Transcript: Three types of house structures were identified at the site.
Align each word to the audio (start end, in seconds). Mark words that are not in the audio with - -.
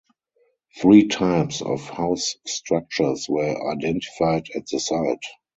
Three 0.81 1.07
types 1.09 1.61
of 1.61 1.87
house 1.87 2.35
structures 2.47 3.27
were 3.29 3.71
identified 3.71 4.47
at 4.55 4.65
the 4.65 4.79
site. 4.79 5.19